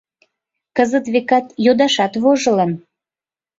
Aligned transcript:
Кызыт, 0.77 1.05
векат, 1.13 1.45
йодашат 1.65 2.13
вожылын. 2.23 2.71